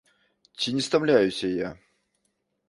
Ці 0.63 0.73
не 0.77 0.81
стамляюся 0.87 1.51
я? 1.59 1.69